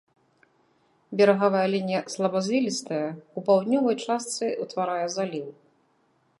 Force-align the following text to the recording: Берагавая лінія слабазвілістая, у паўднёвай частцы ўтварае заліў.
Берагавая 1.19 1.65
лінія 1.75 1.99
слабазвілістая, 2.15 3.03
у 3.37 3.45
паўднёвай 3.51 3.95
частцы 4.05 4.45
ўтварае 4.67 5.03
заліў. 5.17 5.47